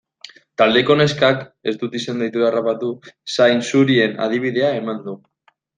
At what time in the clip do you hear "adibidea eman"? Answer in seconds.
4.29-5.05